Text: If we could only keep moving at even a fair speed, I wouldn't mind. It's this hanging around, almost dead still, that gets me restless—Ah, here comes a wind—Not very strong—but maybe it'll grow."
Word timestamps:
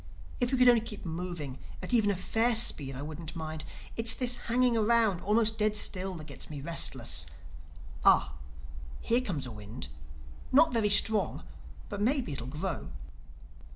If 0.39 0.51
we 0.51 0.57
could 0.57 0.67
only 0.67 0.81
keep 0.81 1.05
moving 1.05 1.59
at 1.79 1.93
even 1.93 2.09
a 2.09 2.15
fair 2.15 2.55
speed, 2.55 2.95
I 2.95 3.03
wouldn't 3.03 3.35
mind. 3.35 3.63
It's 3.95 4.15
this 4.15 4.35
hanging 4.49 4.75
around, 4.75 5.21
almost 5.21 5.59
dead 5.59 5.75
still, 5.75 6.15
that 6.15 6.25
gets 6.25 6.49
me 6.49 6.59
restless—Ah, 6.59 8.33
here 8.99 9.21
comes 9.21 9.45
a 9.45 9.51
wind—Not 9.51 10.73
very 10.73 10.89
strong—but 10.89 12.01
maybe 12.01 12.33
it'll 12.33 12.47
grow." 12.47 12.89